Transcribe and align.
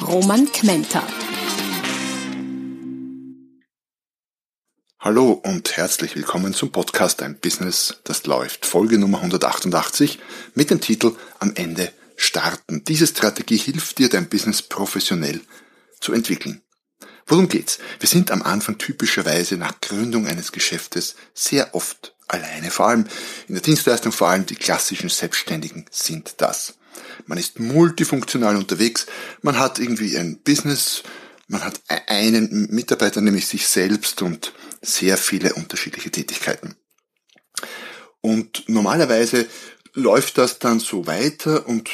Roman 0.00 0.50
Kmenter. 0.50 1.06
Hallo 4.98 5.32
und 5.32 5.76
herzlich 5.76 6.16
willkommen 6.16 6.54
zum 6.54 6.72
Podcast 6.72 7.22
Ein 7.22 7.38
Business, 7.38 8.00
das 8.04 8.26
läuft. 8.26 8.66
Folge 8.66 8.98
Nummer 8.98 9.18
188 9.18 10.18
mit 10.54 10.70
dem 10.70 10.80
Titel 10.80 11.14
Am 11.38 11.52
Ende 11.54 11.92
starten. 12.16 12.84
Diese 12.84 13.06
Strategie 13.06 13.56
hilft 13.56 13.98
dir, 13.98 14.08
dein 14.08 14.28
Business 14.28 14.62
professionell 14.62 15.40
zu 16.00 16.12
entwickeln. 16.12 16.62
Worum 17.26 17.48
geht's? 17.48 17.78
Wir 18.00 18.08
sind 18.08 18.30
am 18.30 18.42
Anfang 18.42 18.78
typischerweise 18.78 19.56
nach 19.56 19.80
Gründung 19.80 20.26
eines 20.26 20.50
Geschäftes 20.50 21.14
sehr 21.34 21.74
oft 21.74 22.16
alleine. 22.26 22.70
Vor 22.70 22.88
allem 22.88 23.06
in 23.46 23.54
der 23.54 23.62
Dienstleistung, 23.62 24.10
vor 24.10 24.28
allem 24.28 24.46
die 24.46 24.56
klassischen 24.56 25.08
Selbstständigen 25.08 25.86
sind 25.90 26.34
das. 26.38 26.74
Man 27.26 27.38
ist 27.38 27.60
multifunktional 27.60 28.56
unterwegs, 28.56 29.06
man 29.42 29.58
hat 29.58 29.78
irgendwie 29.78 30.16
ein 30.18 30.40
Business, 30.42 31.02
man 31.48 31.64
hat 31.64 31.80
e-, 31.88 32.00
einen 32.06 32.68
Mitarbeiter, 32.70 33.20
nämlich 33.20 33.46
sich 33.46 33.66
selbst 33.66 34.22
und 34.22 34.52
sehr 34.80 35.16
viele 35.16 35.54
unterschiedliche 35.54 36.10
Tätigkeiten. 36.10 36.76
Und 38.20 38.68
normalerweise 38.68 39.46
läuft 39.94 40.38
das 40.38 40.58
dann 40.58 40.80
so 40.80 41.06
weiter 41.06 41.66
und 41.66 41.90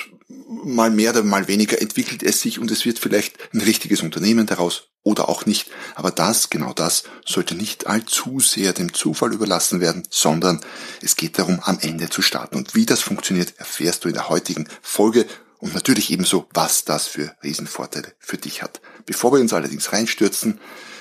mal 0.49 0.91
mehr 0.91 1.11
oder 1.11 1.23
mal 1.23 1.47
weniger 1.47 1.81
entwickelt 1.81 2.23
es 2.23 2.41
sich 2.41 2.59
und 2.59 2.71
es 2.71 2.85
wird 2.85 2.99
vielleicht 2.99 3.37
ein 3.53 3.61
richtiges 3.61 4.03
Unternehmen 4.03 4.47
daraus 4.47 4.89
oder 5.03 5.29
auch 5.29 5.47
nicht. 5.47 5.71
Aber 5.95 6.11
das, 6.11 6.51
genau 6.51 6.73
das, 6.73 7.05
sollte 7.25 7.55
nicht 7.55 7.87
allzu 7.87 8.41
sehr 8.41 8.73
dem 8.73 8.95
Zufall 8.95 9.33
überlassen 9.33 9.81
werden, 9.81 10.03
sondern 10.11 10.61
es 11.03 11.17
geht 11.17 11.39
darum, 11.39 11.61
am 11.63 11.79
Ende 11.81 12.09
zu 12.09 12.23
starten. 12.23 12.57
Und 12.57 12.75
wie 12.75 12.87
das 12.87 13.01
funktioniert, 13.01 13.55
erfährst 13.59 14.05
du 14.05 14.09
in 14.09 14.15
der 14.15 14.29
heutigen 14.29 14.69
Folge 14.83 15.27
und 15.59 15.75
natürlich 15.75 16.11
ebenso, 16.11 16.49
was 16.55 16.85
das 16.85 17.07
für 17.07 17.35
Riesenvorteile 17.43 18.15
für 18.19 18.39
dich 18.39 18.63
hat. 18.63 18.81
Bevor 19.07 19.33
wir 19.33 19.41
uns 19.41 19.53
allerdings 19.53 19.93
reinstürzen, 19.93 20.61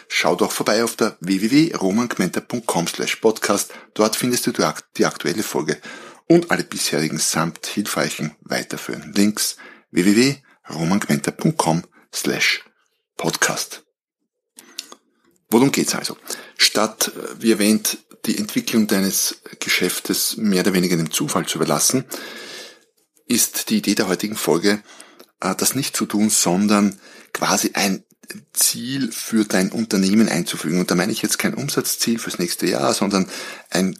schau 0.09 0.35
doch 0.35 0.51
vorbei 0.51 0.83
auf 0.83 0.95
der 0.95 1.17
www.romangmenta.com 1.21 2.87
slash 2.87 3.17
podcast. 3.17 3.71
Dort 3.93 4.15
findest 4.15 4.47
du 4.47 4.51
die 4.97 5.05
aktuelle 5.05 5.43
Folge 5.43 5.77
und 6.27 6.51
alle 6.51 6.63
bisherigen 6.63 7.17
samt 7.17 7.65
hilfreichen 7.65 8.35
weiterführenden 8.41 9.13
Links 9.13 9.57
www.romangmenta.com 9.91 11.83
slash 12.13 12.63
podcast. 13.15 13.83
Worum 15.49 15.71
geht's 15.71 15.95
also? 15.95 16.17
Statt, 16.57 17.13
äh, 17.15 17.41
wie 17.41 17.51
erwähnt, 17.51 17.99
die 18.25 18.37
Entwicklung 18.37 18.87
deines 18.87 19.41
Geschäftes 19.59 20.35
mehr 20.37 20.61
oder 20.61 20.73
weniger 20.73 20.97
dem 20.97 21.11
Zufall 21.11 21.45
zu 21.45 21.57
überlassen, 21.57 22.03
ist 23.25 23.69
die 23.69 23.77
Idee 23.77 23.95
der 23.95 24.07
heutigen 24.07 24.35
Folge, 24.35 24.83
äh, 25.39 25.55
das 25.55 25.75
nicht 25.75 25.95
zu 25.95 26.05
tun, 26.05 26.29
sondern 26.29 26.99
quasi 27.33 27.71
ein 27.73 28.03
Ziel 28.53 29.11
für 29.11 29.45
dein 29.45 29.71
Unternehmen 29.71 30.29
einzufügen. 30.29 30.79
Und 30.79 30.91
da 30.91 30.95
meine 30.95 31.11
ich 31.11 31.21
jetzt 31.21 31.39
kein 31.39 31.53
Umsatzziel 31.53 32.19
fürs 32.19 32.39
nächste 32.39 32.67
Jahr, 32.67 32.93
sondern 32.93 33.27
ein 33.69 33.97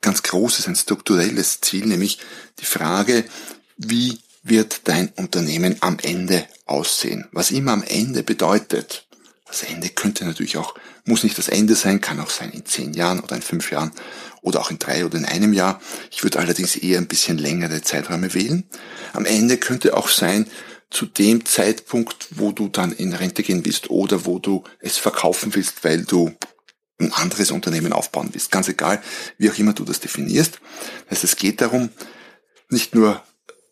ganz 0.00 0.22
großes, 0.22 0.68
ein 0.68 0.76
strukturelles 0.76 1.60
Ziel, 1.60 1.86
nämlich 1.86 2.18
die 2.60 2.66
Frage, 2.66 3.24
wie 3.76 4.18
wird 4.42 4.82
dein 4.84 5.08
Unternehmen 5.16 5.76
am 5.80 5.98
Ende 6.02 6.46
aussehen? 6.66 7.26
Was 7.32 7.50
immer 7.50 7.72
am 7.72 7.82
Ende 7.82 8.22
bedeutet. 8.22 9.06
Das 9.46 9.62
Ende 9.62 9.88
könnte 9.88 10.24
natürlich 10.24 10.56
auch, 10.56 10.74
muss 11.04 11.22
nicht 11.22 11.38
das 11.38 11.48
Ende 11.48 11.76
sein, 11.76 12.00
kann 12.00 12.20
auch 12.20 12.30
sein 12.30 12.50
in 12.50 12.66
zehn 12.66 12.92
Jahren 12.92 13.20
oder 13.20 13.36
in 13.36 13.42
fünf 13.42 13.70
Jahren 13.70 13.92
oder 14.42 14.60
auch 14.60 14.70
in 14.70 14.78
drei 14.78 15.06
oder 15.06 15.16
in 15.16 15.24
einem 15.24 15.52
Jahr. 15.52 15.80
Ich 16.10 16.22
würde 16.22 16.38
allerdings 16.38 16.76
eher 16.76 16.98
ein 16.98 17.06
bisschen 17.06 17.38
längere 17.38 17.80
Zeiträume 17.82 18.34
wählen. 18.34 18.64
Am 19.12 19.24
Ende 19.24 19.56
könnte 19.56 19.96
auch 19.96 20.08
sein, 20.08 20.46
zu 20.90 21.06
dem 21.06 21.44
Zeitpunkt, 21.44 22.28
wo 22.30 22.52
du 22.52 22.68
dann 22.68 22.92
in 22.92 23.12
Rente 23.12 23.42
gehen 23.42 23.64
willst 23.64 23.90
oder 23.90 24.24
wo 24.24 24.38
du 24.38 24.64
es 24.80 24.96
verkaufen 24.96 25.54
willst, 25.54 25.84
weil 25.84 26.04
du 26.04 26.32
ein 26.98 27.12
anderes 27.12 27.50
Unternehmen 27.50 27.92
aufbauen 27.92 28.30
willst. 28.32 28.50
Ganz 28.50 28.68
egal, 28.68 29.02
wie 29.38 29.50
auch 29.50 29.58
immer 29.58 29.72
du 29.72 29.84
das 29.84 30.00
definierst. 30.00 30.60
Also 31.08 31.24
es 31.24 31.36
geht 31.36 31.60
darum, 31.60 31.90
nicht 32.68 32.94
nur 32.94 33.22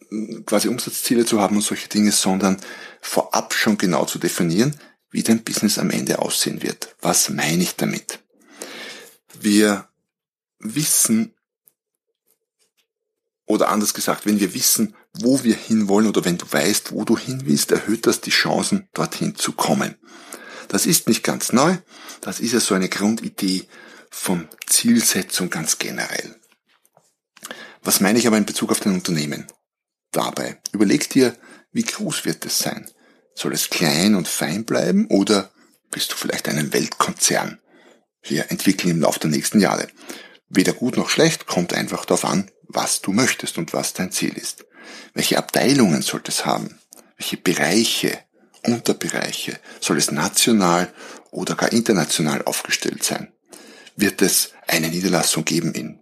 hm, 0.09 0.45
quasi 0.45 0.69
Umsatzziele 0.69 1.25
zu 1.25 1.41
haben 1.41 1.56
und 1.56 1.62
solche 1.62 1.89
Dinge, 1.89 2.12
sondern 2.12 2.61
vorab 3.00 3.55
schon 3.55 3.79
genau 3.79 4.05
zu 4.05 4.19
definieren, 4.19 4.79
wie 5.11 5.23
dein 5.23 5.44
Business 5.44 5.79
am 5.79 5.91
Ende 5.91 6.19
aussehen 6.19 6.62
wird. 6.62 6.97
Was 7.00 7.29
meine 7.29 7.62
ich 7.62 7.77
damit? 7.77 8.21
Wir 9.41 9.89
wissen, 10.59 11.34
oder 13.47 13.69
anders 13.69 13.94
gesagt, 13.94 14.27
wenn 14.27 14.41
wir 14.41 14.55
wissen, 14.55 14.94
wo 15.15 15.43
wir 15.45 15.55
hinwollen 15.55 16.09
oder 16.09 16.25
wenn 16.25 16.39
du 16.39 16.47
weißt, 16.50 16.93
wo 16.93 17.05
du 17.05 17.17
hin 17.19 17.43
willst, 17.45 17.71
erhöht 17.71 18.06
das 18.06 18.21
die 18.21 18.31
Chancen, 18.31 18.89
dorthin 18.95 19.34
zu 19.37 19.53
kommen. 19.53 19.97
Das 20.69 20.87
ist 20.87 21.09
nicht 21.09 21.23
ganz 21.23 21.53
neu, 21.53 21.77
das 22.21 22.41
ist 22.41 22.53
ja 22.53 22.61
so 22.61 22.75
eine 22.75 22.89
Grundidee 22.89 23.67
von 24.11 24.49
Zielsetzung 24.67 25.50
ganz 25.50 25.78
generell. 25.78 26.37
Was 27.83 28.00
meine 28.00 28.19
ich 28.19 28.27
aber 28.27 28.39
in 28.39 28.47
Bezug 28.47 28.71
auf 28.71 28.81
dein 28.81 28.95
Unternehmen? 28.95 29.47
Dabei, 30.12 30.61
überleg 30.73 31.09
dir, 31.11 31.37
wie 31.73 31.83
groß 31.83 32.25
wird 32.25 32.44
es 32.47 32.59
sein? 32.59 32.89
Soll 33.34 33.53
es 33.53 33.71
klein 33.71 34.15
und 34.15 34.29
fein 34.29 34.65
bleiben 34.65 35.06
oder 35.09 35.50
bist 35.91 36.12
du 36.12 36.17
vielleicht 36.17 36.49
einen 36.49 36.73
Weltkonzern? 36.73 37.61
Wir 38.23 38.50
entwickeln 38.50 38.91
im 38.91 39.00
Laufe 39.00 39.21
der 39.21 39.31
nächsten 39.31 39.61
Jahre. 39.61 39.89
Weder 40.49 40.75
gut 40.75 40.97
noch 40.97 41.09
schlecht, 41.09 41.47
kommt 41.47 41.73
einfach 41.73 42.05
darauf 42.05 42.25
an, 42.25 42.50
was 42.69 43.00
du 43.00 43.12
möchtest 43.12 43.59
und 43.59 43.73
was 43.73 43.94
dein 43.94 44.12
Ziel 44.12 44.37
ist. 44.37 44.65
Welche 45.15 45.38
Abteilungen 45.38 46.03
sollte 46.03 46.31
es 46.31 46.47
haben? 46.47 46.78
Welche 47.16 47.37
Bereiche, 47.37 48.19
Unterbereiche? 48.65 49.59
Soll 49.81 49.98
es 49.98 50.10
national 50.10 50.93
oder 51.31 51.54
gar 51.54 51.72
international 51.72 52.43
aufgestellt 52.43 53.03
sein? 53.04 53.32
Wird 53.97 54.22
es 54.22 54.53
eine 54.66 54.88
Niederlassung 54.88 55.44
geben 55.44 55.72
in, 55.72 56.00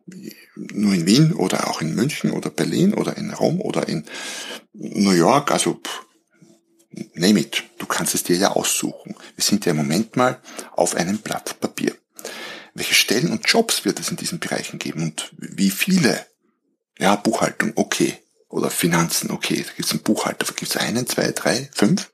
nur 0.54 0.94
in 0.94 1.06
Wien 1.06 1.32
oder 1.32 1.68
auch 1.68 1.80
in 1.80 1.94
München 1.94 2.30
oder 2.30 2.50
Berlin 2.50 2.94
oder 2.94 3.16
in 3.16 3.32
Rom 3.32 3.60
oder 3.60 3.88
in 3.88 4.06
New 4.72 5.10
York? 5.10 5.50
Also, 5.50 5.74
pff, 5.74 6.06
name 7.14 7.40
it. 7.40 7.64
Du 7.78 7.86
kannst 7.86 8.14
es 8.14 8.22
dir 8.22 8.36
ja 8.36 8.52
aussuchen. 8.52 9.16
Wir 9.34 9.44
sind 9.44 9.66
ja 9.66 9.72
im 9.72 9.78
Moment 9.78 10.16
mal 10.16 10.40
auf 10.72 10.94
einem 10.94 11.18
Blatt 11.18 11.60
Papier. 11.60 11.94
Welche 12.74 12.94
Stellen 12.94 13.32
und 13.32 13.46
Jobs 13.46 13.84
wird 13.84 13.98
es 13.98 14.10
in 14.10 14.16
diesen 14.16 14.38
Bereichen 14.38 14.78
geben 14.78 15.02
und 15.02 15.32
wie 15.36 15.70
viele? 15.70 16.24
Ja, 16.98 17.16
Buchhaltung, 17.16 17.72
okay 17.74 18.20
oder 18.50 18.70
Finanzen, 18.70 19.30
okay, 19.30 19.64
da 19.66 19.72
gibt 19.72 19.86
es 19.86 19.92
einen 19.92 20.02
Buchhalter, 20.02 20.44
da 20.44 20.52
gibt 20.52 20.70
es 20.70 20.76
einen, 20.76 21.06
zwei, 21.06 21.30
drei, 21.30 21.70
fünf. 21.72 22.10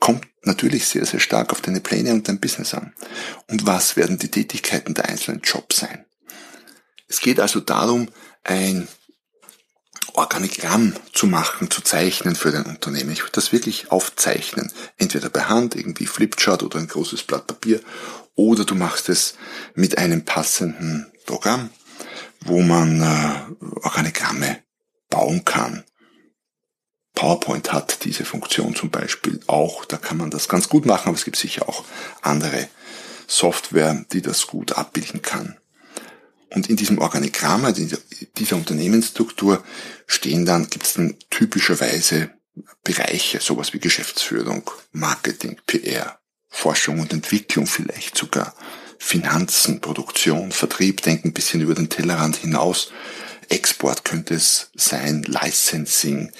Kommt 0.00 0.26
natürlich 0.42 0.88
sehr, 0.88 1.06
sehr 1.06 1.20
stark 1.20 1.52
auf 1.52 1.60
deine 1.60 1.80
Pläne 1.80 2.12
und 2.12 2.26
dein 2.26 2.40
Business 2.40 2.74
an. 2.74 2.92
Und 3.48 3.66
was 3.66 3.96
werden 3.96 4.18
die 4.18 4.30
Tätigkeiten 4.30 4.94
der 4.94 5.08
einzelnen 5.08 5.42
Jobs 5.42 5.76
sein? 5.76 6.04
Es 7.06 7.20
geht 7.20 7.38
also 7.38 7.60
darum, 7.60 8.08
ein 8.42 8.88
Organigramm 10.14 10.94
zu 11.12 11.26
machen, 11.26 11.70
zu 11.70 11.82
zeichnen 11.82 12.34
für 12.34 12.50
dein 12.50 12.64
Unternehmen. 12.64 13.12
Ich 13.12 13.22
würde 13.22 13.32
das 13.32 13.52
wirklich 13.52 13.92
aufzeichnen. 13.92 14.72
Entweder 14.96 15.28
bei 15.28 15.42
Hand, 15.42 15.76
irgendwie 15.76 16.06
Flipchart 16.06 16.62
oder 16.62 16.78
ein 16.78 16.88
großes 16.88 17.22
Blatt 17.22 17.46
Papier, 17.46 17.80
oder 18.34 18.64
du 18.64 18.74
machst 18.74 19.10
es 19.10 19.34
mit 19.74 19.98
einem 19.98 20.24
passenden 20.24 21.12
Programm, 21.26 21.70
wo 22.40 22.62
man 22.62 23.00
äh, 23.00 23.66
Organigramme 23.82 24.58
bauen 25.12 25.44
kann. 25.44 25.84
PowerPoint 27.14 27.72
hat 27.72 28.04
diese 28.04 28.24
Funktion 28.24 28.74
zum 28.74 28.90
Beispiel 28.90 29.40
auch. 29.46 29.84
Da 29.84 29.98
kann 29.98 30.16
man 30.16 30.30
das 30.30 30.48
ganz 30.48 30.68
gut 30.68 30.86
machen, 30.86 31.08
aber 31.08 31.16
es 31.16 31.24
gibt 31.24 31.36
sicher 31.36 31.68
auch 31.68 31.84
andere 32.22 32.68
Software, 33.28 34.04
die 34.12 34.22
das 34.22 34.46
gut 34.46 34.72
abbilden 34.72 35.20
kann. 35.20 35.58
Und 36.50 36.68
in 36.68 36.76
diesem 36.76 36.98
Organigramm, 36.98 37.64
also 37.64 37.82
in 37.82 37.96
dieser 38.38 38.56
Unternehmensstruktur 38.56 39.62
stehen 40.06 40.44
dann, 40.46 40.68
gibt 40.68 40.86
es 40.86 40.94
dann 40.94 41.16
typischerweise 41.30 42.30
Bereiche, 42.82 43.40
sowas 43.40 43.72
wie 43.72 43.78
Geschäftsführung, 43.78 44.70
Marketing, 44.92 45.58
PR, 45.66 46.18
Forschung 46.48 47.00
und 47.00 47.12
Entwicklung 47.12 47.66
vielleicht 47.66 48.16
sogar, 48.16 48.54
Finanzen, 48.98 49.80
Produktion, 49.80 50.52
Vertrieb, 50.52 51.02
denken 51.02 51.28
ein 51.28 51.32
bisschen 51.32 51.60
über 51.60 51.74
den 51.74 51.88
Tellerrand 51.88 52.36
hinaus, 52.36 52.92
Export 53.52 54.04
könnte 54.04 54.34
es 54.34 54.70
sein, 54.74 55.22
Licensing, 55.22 56.32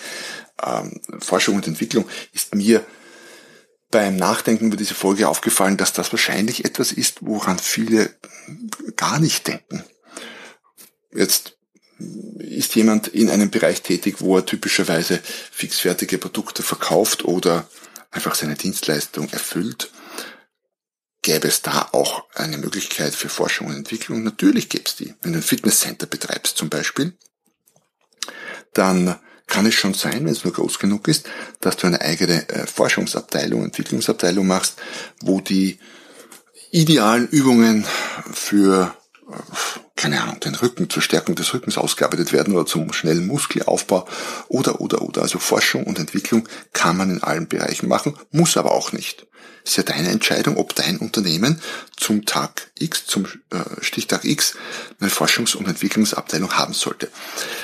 ähm, 0.62 1.00
Forschung 1.20 1.56
und 1.56 1.66
Entwicklung 1.66 2.08
ist 2.32 2.54
mir 2.54 2.84
beim 3.90 4.16
Nachdenken 4.16 4.68
über 4.68 4.76
diese 4.76 4.94
Folge 4.94 5.28
aufgefallen, 5.28 5.76
dass 5.76 5.92
das 5.92 6.12
wahrscheinlich 6.12 6.64
etwas 6.64 6.92
ist, 6.92 7.18
woran 7.20 7.58
viele 7.58 8.14
gar 8.96 9.20
nicht 9.20 9.46
denken. 9.46 9.84
Jetzt 11.14 11.58
ist 12.38 12.74
jemand 12.74 13.08
in 13.08 13.28
einem 13.28 13.50
Bereich 13.50 13.82
tätig, 13.82 14.16
wo 14.20 14.38
er 14.38 14.46
typischerweise 14.46 15.20
fixfertige 15.52 16.18
Produkte 16.18 16.62
verkauft 16.62 17.24
oder 17.24 17.68
einfach 18.10 18.34
seine 18.34 18.54
Dienstleistung 18.54 19.28
erfüllt, 19.30 19.90
gäbe 21.22 21.48
es 21.48 21.62
da 21.62 21.88
auch 21.92 22.24
eine 22.34 22.58
Möglichkeit 22.58 23.14
für 23.14 23.28
Forschung 23.28 23.69
und 23.69 23.76
Entwicklung? 23.76 24.22
Natürlich 24.22 24.69
gäbe 24.69 24.84
es 24.86 24.96
die. 24.96 25.14
Wenn 25.22 25.32
du 25.32 25.38
ein 25.38 25.44
Fitnesscenter 25.44 26.06
betreibst 26.06 26.56
zum 26.56 26.69
Beispiel, 26.69 27.16
dann 28.74 29.19
kann 29.46 29.66
es 29.66 29.74
schon 29.74 29.94
sein, 29.94 30.24
wenn 30.24 30.32
es 30.32 30.44
nur 30.44 30.52
groß 30.52 30.78
genug 30.78 31.08
ist, 31.08 31.28
dass 31.60 31.76
du 31.76 31.86
eine 31.86 32.00
eigene 32.00 32.48
äh, 32.48 32.66
Forschungsabteilung, 32.66 33.64
Entwicklungsabteilung 33.64 34.46
machst, 34.46 34.80
wo 35.20 35.40
die 35.40 35.78
idealen 36.70 37.28
Übungen 37.28 37.84
für 38.32 38.96
keine 40.02 40.20
Ahnung, 40.20 40.40
den 40.40 40.56
Rücken 40.56 40.90
zur 40.90 41.00
Stärkung 41.00 41.37
des 41.37 41.54
Rückens 41.54 41.78
ausgearbeitet 41.78 42.32
werden 42.32 42.54
oder 42.54 42.66
zum 42.66 42.93
schnellen 42.93 43.25
Muskelaufbau 43.25 44.04
oder, 44.49 44.81
oder, 44.81 45.00
oder. 45.00 45.22
Also 45.22 45.38
Forschung 45.38 45.84
und 45.84 45.96
Entwicklung 45.96 46.49
kann 46.72 46.96
man 46.96 47.08
in 47.08 47.22
allen 47.22 47.46
Bereichen 47.46 47.87
machen, 47.87 48.19
muss 48.32 48.56
aber 48.56 48.72
auch 48.72 48.90
nicht. 48.90 49.28
ist 49.64 49.76
ja 49.76 49.84
deine 49.84 50.08
Entscheidung, 50.08 50.56
ob 50.56 50.75
dein 50.75 50.99
Unternehmen 50.99 51.62
zum 51.96 52.26
Tag 52.26 52.72
X, 52.81 53.06
zum 53.06 53.26
äh, 53.50 53.60
Stichtag 53.81 54.25
X 54.25 54.56
eine 54.99 55.08
Forschungs- 55.08 55.54
und 55.54 55.69
Entwicklungsabteilung 55.69 56.52
haben 56.55 56.75
sollte. 56.75 57.08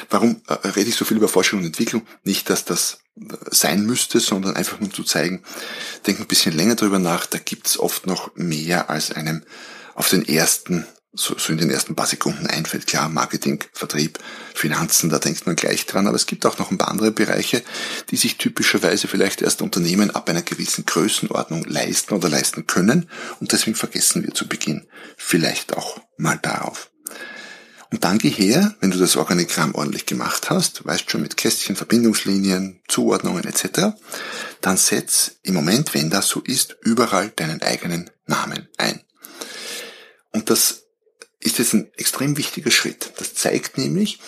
Warum 0.08 0.40
äh, 0.46 0.52
rede 0.68 0.90
ich 0.90 0.94
so 0.94 1.04
viel 1.04 1.16
über 1.16 1.28
Forschung 1.28 1.58
und 1.58 1.66
Entwicklung? 1.66 2.06
Nicht, 2.22 2.50
dass 2.50 2.64
das 2.64 3.00
äh, 3.16 3.34
sein 3.50 3.84
müsste, 3.84 4.20
sondern 4.20 4.54
einfach 4.54 4.78
nur 4.78 4.92
zu 4.92 5.02
zeigen, 5.02 5.42
denk 6.06 6.20
ein 6.20 6.28
bisschen 6.28 6.56
länger 6.56 6.76
drüber 6.76 7.00
nach, 7.00 7.26
da 7.26 7.38
gibt's 7.38 7.80
oft 7.80 8.06
noch 8.06 8.30
mehr 8.36 8.90
als 8.90 9.10
einem 9.10 9.42
auf 9.96 10.08
den 10.08 10.24
ersten 10.24 10.86
so, 11.12 11.36
so 11.38 11.52
in 11.52 11.58
den 11.58 11.70
ersten 11.70 11.94
paar 11.94 12.06
Sekunden 12.06 12.46
einfällt. 12.46 12.86
Klar, 12.86 13.08
Marketing, 13.08 13.64
Vertrieb, 13.72 14.18
Finanzen, 14.54 15.10
da 15.10 15.18
denkt 15.18 15.46
man 15.46 15.56
gleich 15.56 15.86
dran, 15.86 16.06
aber 16.06 16.16
es 16.16 16.26
gibt 16.26 16.44
auch 16.46 16.58
noch 16.58 16.70
ein 16.70 16.78
paar 16.78 16.88
andere 16.88 17.10
Bereiche, 17.10 17.62
die 18.10 18.16
sich 18.16 18.36
typischerweise 18.36 19.08
vielleicht 19.08 19.42
erst 19.42 19.62
Unternehmen 19.62 20.10
ab 20.10 20.28
einer 20.28 20.42
gewissen 20.42 20.84
Größenordnung 20.84 21.64
leisten 21.64 22.14
oder 22.14 22.28
leisten 22.28 22.66
können 22.66 23.08
und 23.40 23.52
deswegen 23.52 23.76
vergessen 23.76 24.22
wir 24.22 24.34
zu 24.34 24.46
Beginn 24.48 24.86
vielleicht 25.16 25.76
auch 25.76 26.00
mal 26.18 26.38
darauf. 26.38 26.90
Und 27.90 28.04
dann 28.04 28.18
geh 28.18 28.28
her, 28.28 28.76
wenn 28.80 28.90
du 28.90 28.98
das 28.98 29.16
Organigramm 29.16 29.74
ordentlich 29.74 30.04
gemacht 30.04 30.50
hast, 30.50 30.84
weißt 30.84 31.10
schon 31.10 31.22
mit 31.22 31.38
Kästchen, 31.38 31.74
Verbindungslinien, 31.74 32.82
Zuordnungen 32.86 33.44
etc., 33.44 33.96
dann 34.60 34.76
setz 34.76 35.36
im 35.42 35.54
Moment, 35.54 35.94
wenn 35.94 36.10
das 36.10 36.28
so 36.28 36.40
ist, 36.40 36.76
überall 36.82 37.30
deinen 37.30 37.62
eigenen 37.62 38.10
Namen 38.26 38.68
ein. 38.76 39.00
Und 40.32 40.50
das 40.50 40.87
ist 41.40 41.60
es 41.60 41.72
ein 41.72 41.90
extrem 41.96 42.36
wichtiger 42.36 42.70
Schritt. 42.70 43.12
Das 43.18 43.34
zeigt 43.34 43.78
nämlich, 43.78 44.20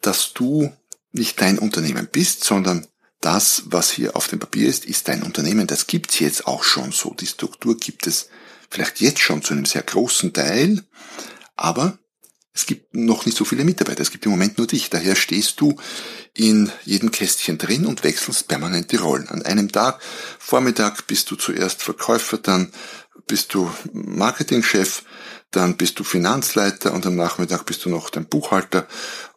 dass 0.00 0.32
du 0.32 0.72
nicht 1.12 1.40
dein 1.40 1.58
Unternehmen 1.58 2.08
bist, 2.10 2.44
sondern 2.44 2.86
das, 3.20 3.62
was 3.66 3.90
hier 3.90 4.16
auf 4.16 4.28
dem 4.28 4.38
Papier 4.38 4.68
ist, 4.68 4.84
ist 4.84 5.08
dein 5.08 5.22
Unternehmen. 5.22 5.66
Das 5.66 5.86
gibt's 5.86 6.18
jetzt 6.18 6.46
auch 6.46 6.62
schon 6.62 6.92
so. 6.92 7.14
Die 7.14 7.26
Struktur 7.26 7.76
gibt 7.76 8.06
es 8.06 8.28
vielleicht 8.70 9.00
jetzt 9.00 9.20
schon 9.20 9.42
zu 9.42 9.54
einem 9.54 9.64
sehr 9.64 9.82
großen 9.82 10.32
Teil, 10.32 10.82
aber 11.56 11.98
es 12.52 12.66
gibt 12.66 12.94
noch 12.94 13.26
nicht 13.26 13.36
so 13.36 13.44
viele 13.44 13.64
Mitarbeiter. 13.64 14.02
Es 14.02 14.12
gibt 14.12 14.26
im 14.26 14.30
Moment 14.30 14.58
nur 14.58 14.66
dich. 14.68 14.88
Daher 14.88 15.16
stehst 15.16 15.60
du 15.60 15.76
in 16.34 16.70
jedem 16.84 17.10
Kästchen 17.10 17.58
drin 17.58 17.84
und 17.84 18.04
wechselst 18.04 18.46
permanent 18.46 18.92
die 18.92 18.96
Rollen. 18.96 19.28
An 19.28 19.42
einem 19.42 19.72
Tag, 19.72 20.00
Vormittag 20.38 21.06
bist 21.08 21.30
du 21.30 21.36
zuerst 21.36 21.82
Verkäufer, 21.82 22.38
dann 22.38 22.72
bist 23.26 23.54
du 23.54 23.70
Marketingchef, 23.92 25.02
dann 25.56 25.76
bist 25.76 25.98
du 25.98 26.04
Finanzleiter 26.04 26.92
und 26.92 27.06
am 27.06 27.16
Nachmittag 27.16 27.64
bist 27.66 27.84
du 27.84 27.90
noch 27.90 28.10
dein 28.10 28.26
Buchhalter 28.26 28.86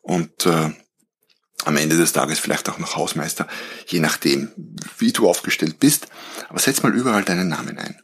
und 0.01 0.45
äh, 0.45 0.71
am 1.65 1.77
Ende 1.77 1.97
des 1.97 2.13
Tages 2.13 2.39
vielleicht 2.39 2.69
auch 2.69 2.77
noch 2.77 2.95
Hausmeister, 2.95 3.47
je 3.87 3.99
nachdem, 3.99 4.51
wie 4.97 5.11
du 5.11 5.27
aufgestellt 5.27 5.79
bist. 5.79 6.07
Aber 6.49 6.59
setz 6.59 6.83
mal 6.83 6.95
überall 6.95 7.23
deinen 7.23 7.49
Namen 7.49 7.77
ein. 7.77 8.01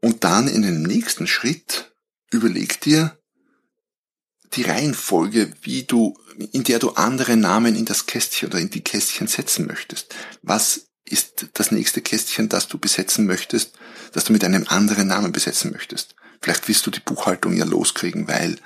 Und 0.00 0.24
dann 0.24 0.48
in 0.48 0.62
dem 0.62 0.82
nächsten 0.82 1.26
Schritt 1.26 1.92
überleg 2.30 2.80
dir 2.80 3.18
die 4.54 4.62
Reihenfolge, 4.62 5.52
wie 5.62 5.82
du, 5.82 6.16
in 6.52 6.64
der 6.64 6.78
du 6.78 6.90
andere 6.90 7.36
Namen 7.36 7.74
in 7.74 7.84
das 7.84 8.06
Kästchen 8.06 8.48
oder 8.48 8.58
in 8.58 8.70
die 8.70 8.82
Kästchen 8.82 9.26
setzen 9.26 9.66
möchtest. 9.66 10.14
Was 10.42 10.86
ist 11.04 11.48
das 11.54 11.72
nächste 11.72 12.00
Kästchen, 12.00 12.48
das 12.48 12.68
du 12.68 12.78
besetzen 12.78 13.26
möchtest, 13.26 13.72
das 14.12 14.24
du 14.24 14.32
mit 14.32 14.44
einem 14.44 14.66
anderen 14.68 15.08
Namen 15.08 15.32
besetzen 15.32 15.72
möchtest? 15.72 16.14
Vielleicht 16.40 16.68
willst 16.68 16.86
du 16.86 16.90
die 16.90 17.00
Buchhaltung 17.00 17.54
ja 17.54 17.64
loskriegen, 17.64 18.28
weil 18.28 18.56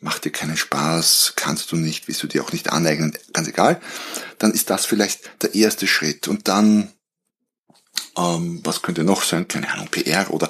macht 0.00 0.24
dir 0.24 0.32
keinen 0.32 0.56
Spaß, 0.56 1.34
kannst 1.36 1.72
du 1.72 1.76
nicht, 1.76 2.08
willst 2.08 2.22
du 2.22 2.26
dir 2.26 2.42
auch 2.42 2.52
nicht 2.52 2.72
aneignen, 2.72 3.16
ganz 3.32 3.48
egal. 3.48 3.80
Dann 4.38 4.52
ist 4.52 4.70
das 4.70 4.86
vielleicht 4.86 5.42
der 5.42 5.54
erste 5.54 5.86
Schritt. 5.86 6.26
Und 6.26 6.48
dann, 6.48 6.92
ähm, 8.16 8.60
was 8.64 8.82
könnte 8.82 9.04
noch 9.04 9.22
sein, 9.22 9.46
keine 9.46 9.70
Ahnung, 9.70 9.88
PR 9.88 10.30
oder 10.30 10.48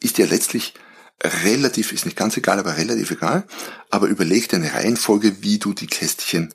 ist 0.00 0.18
dir 0.18 0.26
letztlich 0.26 0.74
relativ, 1.22 1.92
ist 1.92 2.04
nicht 2.04 2.16
ganz 2.16 2.36
egal, 2.36 2.58
aber 2.58 2.76
relativ 2.76 3.10
egal. 3.10 3.46
Aber 3.90 4.06
überleg 4.06 4.48
dir 4.48 4.56
eine 4.56 4.72
Reihenfolge, 4.72 5.42
wie 5.42 5.58
du 5.58 5.72
die 5.72 5.86
Kästchen 5.86 6.54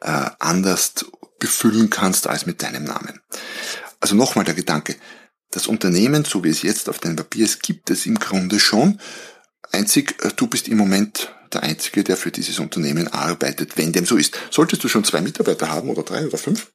äh, 0.00 0.30
anders 0.38 0.94
befüllen 1.38 1.90
kannst 1.90 2.26
als 2.26 2.46
mit 2.46 2.62
deinem 2.62 2.84
Namen. 2.84 3.20
Also 4.00 4.14
nochmal 4.14 4.44
der 4.44 4.54
Gedanke, 4.54 4.96
das 5.50 5.66
Unternehmen, 5.66 6.24
so 6.24 6.44
wie 6.44 6.48
es 6.48 6.62
jetzt 6.62 6.88
auf 6.88 6.98
deinem 6.98 7.16
Papier 7.16 7.44
ist, 7.44 7.62
gibt 7.62 7.90
es 7.90 8.06
im 8.06 8.18
Grunde 8.18 8.60
schon. 8.60 9.00
Einzig, 9.72 10.22
äh, 10.24 10.30
du 10.34 10.46
bist 10.46 10.68
im 10.68 10.78
Moment 10.78 11.34
der 11.52 11.62
Einzige, 11.64 12.04
der 12.04 12.16
für 12.16 12.30
dieses 12.30 12.58
Unternehmen 12.58 13.08
arbeitet, 13.08 13.76
wenn 13.76 13.92
dem 13.92 14.06
so 14.06 14.16
ist. 14.16 14.38
Solltest 14.50 14.84
du 14.84 14.88
schon 14.88 15.04
zwei 15.04 15.20
Mitarbeiter 15.20 15.68
haben 15.68 15.90
oder 15.90 16.04
drei 16.04 16.24
oder 16.26 16.38
fünf, 16.38 16.70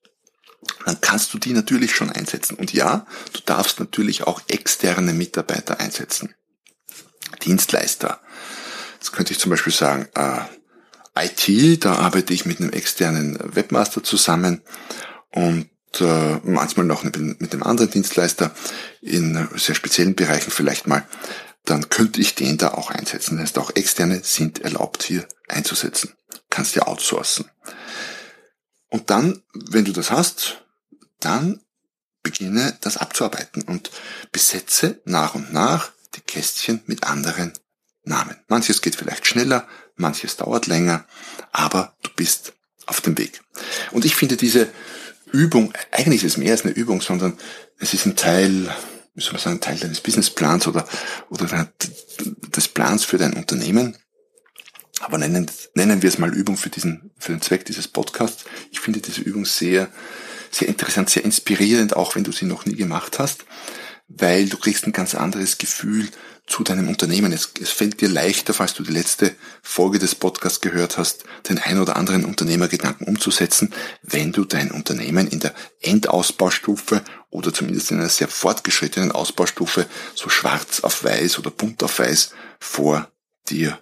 dann 0.86 1.00
kannst 1.00 1.34
du 1.34 1.38
die 1.38 1.54
natürlich 1.54 1.96
schon 1.96 2.12
einsetzen. 2.12 2.56
Und 2.56 2.74
ja, 2.74 3.06
du 3.34 3.40
darfst 3.46 3.80
natürlich 3.80 4.24
auch 4.24 4.42
externe 4.48 5.14
Mitarbeiter 5.14 5.80
einsetzen. 5.80 6.34
Dienstleister. 7.44 8.22
Jetzt 8.96 9.14
könnte 9.14 9.32
ich 9.32 9.40
zum 9.40 9.52
Beispiel 9.52 9.74
sagen, 9.74 10.08
äh, 10.16 10.42
IT, 11.18 11.86
da 11.86 11.94
arbeite 11.96 12.34
ich 12.34 12.46
mit 12.46 12.60
einem 12.60 12.72
externen 12.72 13.38
Webmaster 13.42 14.04
zusammen 14.04 14.62
und 15.34 15.70
äh, 16.02 16.40
manchmal 16.44 16.86
noch 16.86 17.04
mit, 17.04 17.18
mit 17.42 17.54
einem 17.54 17.64
anderen 17.64 17.92
Dienstleister 17.92 18.52
in 19.02 19.48
sehr 19.56 19.76
speziellen 19.76 20.16
Bereichen 20.16 20.52
vielleicht 20.52 20.88
mal, 20.88 21.06
dann 21.66 21.90
könnte 21.90 22.22
ich 22.22 22.36
den 22.36 22.58
da 22.58 22.70
auch 22.70 22.92
einsetzen. 22.92 23.38
Das 23.38 23.48
heißt, 23.48 23.58
auch 23.58 23.76
externe 23.76 24.22
sind 24.24 24.60
erlaubt 24.60 25.04
hier 25.04 25.28
einzusetzen. 25.48 26.14
Kannst 26.50 26.76
ja 26.76 26.88
outsourcen. 26.88 27.50
Und 28.90 29.10
dann, 29.10 29.42
wenn 29.54 29.86
du 29.86 29.92
das 29.92 30.12
hast, 30.12 30.64
dann 31.20 31.62
beginne 32.24 32.78
das 32.82 32.98
abzuarbeiten 32.98 33.64
und 33.64 33.92
besetze 34.32 35.02
nach 35.06 35.36
und 35.36 35.54
nach 35.54 35.92
die 36.16 36.22
Kästchen 36.22 36.82
mit 36.86 37.04
anderen 37.04 37.54
Namen. 38.04 38.36
Manches 38.48 38.82
geht 38.82 38.96
vielleicht 38.96 39.28
schneller, 39.28 39.68
manches 39.96 40.38
dauert 40.38 40.68
länger, 40.68 41.06
aber 41.52 41.96
du 42.04 42.10
bist 42.16 42.54
auf 42.86 43.02
dem 43.02 43.18
Weg. 43.18 43.42
Und 43.92 44.06
ich 44.06 44.16
finde 44.16 44.38
diese 44.38 44.68
Übung, 45.32 45.74
eigentlich 45.92 46.24
ist 46.24 46.34
es 46.34 46.38
mehr 46.38 46.52
als 46.52 46.64
eine 46.64 46.74
Übung, 46.74 47.02
sondern 47.02 47.38
es 47.80 47.94
ist 47.94 48.06
ein 48.06 48.16
Teil, 48.16 48.70
wie 49.14 49.22
soll 49.22 49.34
man 49.34 49.42
sagen, 49.42 49.62
Teil 49.62 49.78
deines 49.78 50.02
Businessplans 50.02 50.68
oder, 50.68 50.88
oder 51.30 51.70
des 52.56 52.68
Plans 52.68 53.06
für 53.06 53.18
dein 53.18 53.34
Unternehmen. 53.34 53.98
Aber 55.02 55.18
nennen, 55.18 55.50
nennen 55.74 56.02
wir 56.02 56.10
es 56.10 56.18
mal 56.18 56.34
Übung 56.34 56.58
für 56.58 56.70
diesen, 56.70 57.12
für 57.18 57.32
den 57.32 57.42
Zweck 57.42 57.66
dieses 57.66 57.88
Podcasts. 57.88 58.46
Ich 58.72 58.80
finde 58.80 59.02
diese 59.02 59.22
Übung 59.22 59.46
sehr, 59.46 59.90
sehr 60.52 60.68
interessant, 60.68 61.10
sehr 61.10 61.26
inspirierend, 61.26 61.96
auch 61.96 62.16
wenn 62.16 62.24
du 62.24 62.32
sie 62.32 62.46
noch 62.46 62.66
nie 62.66 62.76
gemacht 62.76 63.20
hast, 63.20 63.46
weil 64.08 64.48
du 64.48 64.58
kriegst 64.58 64.88
ein 64.88 64.94
ganz 64.94 65.14
anderes 65.14 65.58
Gefühl 65.58 66.08
zu 66.48 66.64
deinem 66.64 66.88
Unternehmen. 66.88 67.32
Es, 67.32 67.52
es 67.60 67.72
fällt 67.72 68.02
dir 68.02 68.10
leichter, 68.10 68.54
falls 68.54 68.74
du 68.74 68.84
die 68.84 68.92
letzte 68.92 69.36
Folge 69.62 70.00
des 70.00 70.16
Podcasts 70.16 70.62
gehört 70.62 70.98
hast, 70.98 71.24
den 71.50 71.58
ein 71.58 71.80
oder 71.80 71.96
anderen 71.96 72.26
Unternehmergedanken 72.26 73.08
umzusetzen, 73.08 73.74
wenn 74.04 74.32
du 74.32 74.46
dein 74.46 74.72
Unternehmen 74.72 75.28
in 75.28 75.40
der 75.40 75.54
Endausbaustufe 75.82 77.04
oder 77.30 77.54
zumindest 77.54 77.92
in 77.92 78.00
einer 78.00 78.10
sehr 78.10 78.28
fortgeschrittenen 78.28 79.12
Ausbaustufe 79.12 79.88
so 80.14 80.30
schwarz 80.30 80.82
auf 80.82 81.04
weiß 81.04 81.40
oder 81.40 81.52
bunt 81.52 81.84
auf 81.84 82.00
weiß 82.00 82.32
vor 82.60 83.12
dir 83.50 83.80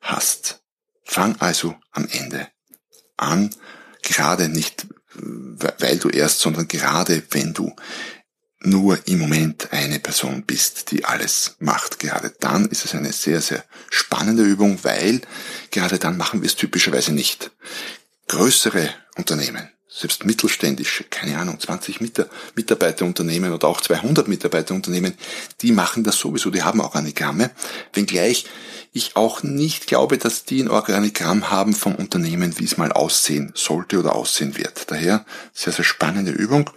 hast. 0.00 0.62
Fang 1.04 1.36
also 1.40 1.74
am 1.90 2.08
Ende 2.08 2.48
an, 3.16 3.50
gerade 4.02 4.48
nicht 4.48 4.86
weil 5.16 5.98
du 5.98 6.08
erst, 6.08 6.40
sondern 6.40 6.68
gerade 6.68 7.22
wenn 7.30 7.54
du 7.54 7.74
nur 8.64 9.06
im 9.06 9.18
Moment 9.18 9.72
eine 9.72 9.98
Person 9.98 10.42
bist, 10.42 10.90
die 10.90 11.04
alles 11.04 11.56
macht. 11.58 11.98
Gerade 11.98 12.32
dann 12.40 12.66
ist 12.66 12.84
es 12.84 12.94
eine 12.94 13.12
sehr, 13.12 13.40
sehr 13.40 13.64
spannende 13.90 14.42
Übung, 14.42 14.78
weil 14.82 15.20
gerade 15.70 15.98
dann 15.98 16.16
machen 16.16 16.42
wir 16.42 16.46
es 16.46 16.56
typischerweise 16.56 17.12
nicht. 17.12 17.50
Größere 18.28 18.88
Unternehmen, 19.16 19.68
selbst 19.88 20.24
mittelständische, 20.24 21.04
keine 21.04 21.38
Ahnung, 21.38 21.60
20 21.60 22.00
Mitarbeiterunternehmen 22.56 23.52
oder 23.52 23.68
auch 23.68 23.80
200 23.80 24.28
Mitarbeiterunternehmen, 24.28 25.14
die 25.60 25.72
machen 25.72 26.02
das 26.02 26.18
sowieso, 26.18 26.50
die 26.50 26.62
haben 26.62 26.80
Organigramme, 26.80 27.50
wenngleich 27.92 28.46
ich 28.96 29.16
auch 29.16 29.42
nicht 29.42 29.88
glaube, 29.88 30.18
dass 30.18 30.44
die 30.44 30.62
ein 30.62 30.70
Organigramm 30.70 31.50
haben 31.50 31.74
vom 31.74 31.96
Unternehmen, 31.96 32.58
wie 32.58 32.64
es 32.64 32.76
mal 32.76 32.92
aussehen 32.92 33.50
sollte 33.56 33.98
oder 33.98 34.14
aussehen 34.14 34.56
wird. 34.56 34.88
Daher 34.90 35.26
sehr, 35.52 35.72
sehr 35.72 35.84
spannende 35.84 36.30
Übung, 36.30 36.70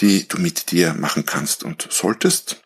die 0.00 0.28
du 0.28 0.38
mit 0.38 0.70
dir 0.70 0.94
machen 0.94 1.26
kannst 1.26 1.64
und 1.64 1.88
solltest. 1.90 2.62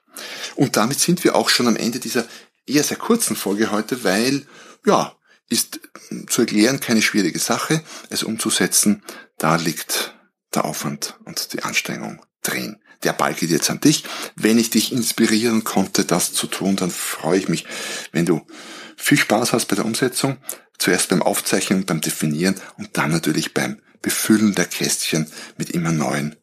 Und 0.56 0.76
damit 0.76 1.00
sind 1.00 1.24
wir 1.24 1.34
auch 1.34 1.48
schon 1.48 1.68
am 1.68 1.76
Ende 1.76 1.98
dieser 1.98 2.26
eher 2.66 2.84
sehr 2.84 2.98
kurzen 2.98 3.36
Folge 3.36 3.70
heute, 3.70 4.04
weil, 4.04 4.46
ja, 4.84 5.16
ist 5.48 5.80
zu 6.28 6.42
erklären 6.42 6.80
keine 6.80 7.02
schwierige 7.02 7.38
Sache. 7.38 7.82
Es 8.08 8.22
umzusetzen, 8.22 9.02
da 9.38 9.56
liegt 9.56 10.14
der 10.54 10.64
Aufwand 10.64 11.18
und 11.24 11.52
die 11.52 11.62
Anstrengung 11.62 12.24
drin. 12.42 12.78
Der 13.02 13.12
Ball 13.12 13.34
geht 13.34 13.50
jetzt 13.50 13.70
an 13.70 13.80
dich. 13.80 14.04
Wenn 14.36 14.58
ich 14.58 14.70
dich 14.70 14.92
inspirieren 14.92 15.64
konnte, 15.64 16.04
das 16.04 16.32
zu 16.32 16.46
tun, 16.46 16.76
dann 16.76 16.90
freue 16.90 17.38
ich 17.38 17.48
mich, 17.48 17.66
wenn 18.12 18.26
du 18.26 18.46
viel 18.96 19.18
Spaß 19.18 19.52
hast 19.52 19.66
bei 19.66 19.76
der 19.76 19.84
Umsetzung. 19.84 20.38
Zuerst 20.78 21.08
beim 21.08 21.22
Aufzeichnen, 21.22 21.84
beim 21.84 22.00
Definieren 22.00 22.60
und 22.76 22.96
dann 22.96 23.10
natürlich 23.10 23.54
beim 23.54 23.80
Befüllen 24.00 24.54
der 24.54 24.66
Kästchen 24.66 25.30
mit 25.56 25.70
immer 25.70 25.92
neuen 25.92 26.36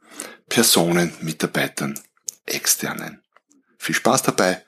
Personen, 0.49 1.13
Mitarbeitern, 1.21 1.99
Externen. 2.45 3.21
Viel 3.77 3.95
Spaß 3.95 4.23
dabei, 4.23 4.63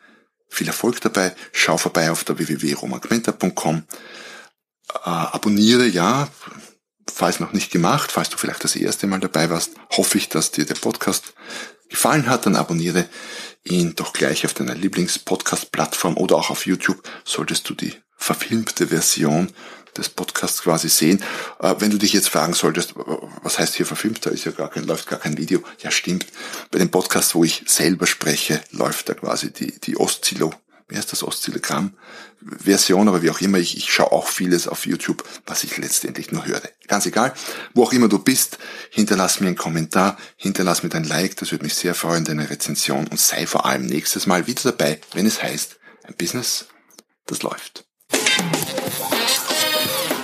viel 0.47 0.67
Erfolg 0.67 1.01
dabei. 1.01 1.35
Schau 1.51 1.77
vorbei 1.77 2.11
auf 2.11 2.23
der 2.23 2.37
www.romagmenta.com 2.37 3.83
äh, 4.93 5.09
abonniere, 5.09 5.87
ja, 5.87 6.27
falls 7.11 7.39
noch 7.39 7.53
nicht 7.53 7.71
gemacht, 7.71 8.11
falls 8.11 8.29
du 8.29 8.37
vielleicht 8.37 8.63
das 8.63 8.75
erste 8.75 9.07
Mal 9.07 9.19
dabei 9.19 9.49
warst, 9.49 9.71
hoffe 9.91 10.17
ich, 10.17 10.29
dass 10.29 10.51
dir 10.51 10.65
der 10.65 10.75
Podcast 10.75 11.33
gefallen 11.89 12.29
hat, 12.29 12.45
dann 12.45 12.55
abonniere 12.55 13.07
ihn 13.63 13.95
doch 13.95 14.13
gleich 14.13 14.45
auf 14.45 14.53
deiner 14.53 14.75
Lieblings-Podcast-Plattform 14.75 16.17
oder 16.17 16.35
auch 16.35 16.49
auf 16.49 16.65
YouTube, 16.65 17.01
solltest 17.25 17.69
du 17.69 17.73
die 17.73 17.93
verfilmte 18.15 18.87
Version 18.87 19.51
des 19.97 20.09
Podcasts 20.09 20.61
quasi 20.61 20.89
sehen. 20.89 21.23
Äh, 21.59 21.75
wenn 21.79 21.91
du 21.91 21.97
dich 21.97 22.13
jetzt 22.13 22.29
fragen 22.29 22.53
solltest, 22.53 22.93
was 23.43 23.59
heißt 23.59 23.75
hier 23.75 23.85
verfilmt, 23.85 24.25
da 24.25 24.29
ist 24.29 24.45
ja 24.45 24.51
gar 24.51 24.69
kein, 24.69 24.85
läuft 24.85 25.07
gar 25.07 25.19
kein 25.19 25.37
Video. 25.37 25.61
Ja, 25.79 25.91
stimmt. 25.91 26.25
Bei 26.71 26.79
dem 26.79 26.91
Podcast, 26.91 27.35
wo 27.35 27.43
ich 27.43 27.63
selber 27.67 28.07
spreche, 28.07 28.61
läuft 28.71 29.09
da 29.09 29.13
quasi 29.13 29.51
die, 29.51 29.79
die 29.79 29.97
Oscillo 29.97 30.53
wie 30.91 30.97
heißt 30.97 31.11
das, 31.11 31.23
Oszillogramm-Version, 31.23 33.07
aber 33.07 33.21
wie 33.21 33.31
auch 33.31 33.39
immer, 33.39 33.57
ich, 33.57 33.77
ich 33.77 33.91
schaue 33.91 34.11
auch 34.11 34.27
vieles 34.27 34.67
auf 34.67 34.85
YouTube, 34.85 35.23
was 35.45 35.63
ich 35.63 35.77
letztendlich 35.77 36.31
nur 36.31 36.45
höre. 36.45 36.61
Ganz 36.87 37.05
egal, 37.05 37.33
wo 37.73 37.83
auch 37.83 37.93
immer 37.93 38.09
du 38.09 38.19
bist, 38.19 38.59
hinterlass 38.89 39.39
mir 39.39 39.47
einen 39.47 39.55
Kommentar, 39.55 40.17
hinterlass 40.35 40.83
mir 40.83 40.89
dein 40.89 41.05
Like, 41.05 41.37
das 41.37 41.51
würde 41.51 41.63
mich 41.63 41.75
sehr 41.75 41.95
freuen, 41.95 42.25
deine 42.25 42.49
Rezension 42.49 43.07
und 43.07 43.19
sei 43.19 43.47
vor 43.47 43.65
allem 43.65 43.85
nächstes 43.85 44.27
Mal 44.27 44.47
wieder 44.47 44.63
dabei, 44.63 44.99
wenn 45.13 45.25
es 45.25 45.41
heißt, 45.41 45.79
ein 46.03 46.15
Business, 46.15 46.65
das 47.25 47.41
läuft. 47.41 47.85